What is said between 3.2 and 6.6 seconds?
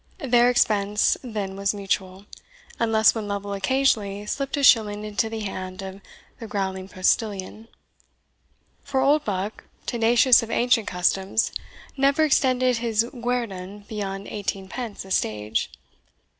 Lovel occasionally slipt a shilling into the hand of a